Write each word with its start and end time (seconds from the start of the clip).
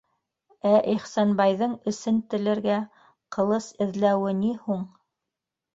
Ә 0.69 0.71
Ихсанбайҙың 0.93 1.75
эсен 1.93 2.19
телергә 2.33 2.81
ҡылыс 3.37 3.71
эҙләүе 3.87 4.37
ни 4.43 4.55
һуң? 4.65 4.87